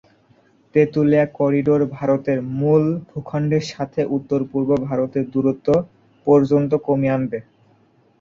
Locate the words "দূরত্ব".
5.33-5.67